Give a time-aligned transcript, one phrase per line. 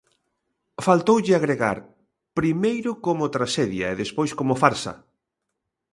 [0.85, 1.77] Faltoulle agregar:
[2.39, 4.93] primeiro como traxedia e despois como farsa.